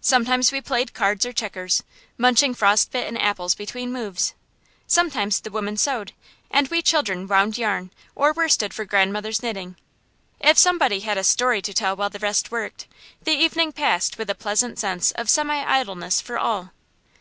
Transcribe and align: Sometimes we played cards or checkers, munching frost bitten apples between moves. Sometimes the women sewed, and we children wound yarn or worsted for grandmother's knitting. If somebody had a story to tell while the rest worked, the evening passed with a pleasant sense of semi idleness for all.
Sometimes 0.00 0.50
we 0.50 0.60
played 0.60 0.94
cards 0.94 1.24
or 1.24 1.32
checkers, 1.32 1.84
munching 2.18 2.54
frost 2.54 2.90
bitten 2.90 3.16
apples 3.16 3.54
between 3.54 3.92
moves. 3.92 4.34
Sometimes 4.88 5.38
the 5.38 5.50
women 5.52 5.76
sewed, 5.76 6.12
and 6.50 6.66
we 6.66 6.82
children 6.82 7.28
wound 7.28 7.56
yarn 7.56 7.92
or 8.16 8.32
worsted 8.32 8.74
for 8.74 8.84
grandmother's 8.84 9.44
knitting. 9.44 9.76
If 10.40 10.58
somebody 10.58 10.98
had 10.98 11.18
a 11.18 11.22
story 11.22 11.62
to 11.62 11.72
tell 11.72 11.94
while 11.94 12.10
the 12.10 12.18
rest 12.18 12.50
worked, 12.50 12.88
the 13.22 13.30
evening 13.30 13.70
passed 13.70 14.18
with 14.18 14.28
a 14.28 14.34
pleasant 14.34 14.76
sense 14.80 15.12
of 15.12 15.30
semi 15.30 15.62
idleness 15.64 16.20
for 16.20 16.36
all. 16.36 16.72